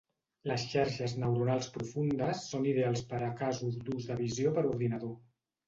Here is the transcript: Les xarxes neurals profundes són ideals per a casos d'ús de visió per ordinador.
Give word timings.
Les 0.51 0.63
xarxes 0.69 1.13
neurals 1.23 1.67
profundes 1.75 2.41
són 2.55 2.67
ideals 2.71 3.05
per 3.13 3.21
a 3.29 3.29
casos 3.45 3.79
d'ús 3.85 4.11
de 4.11 4.21
visió 4.25 4.59
per 4.59 4.69
ordinador. 4.75 5.17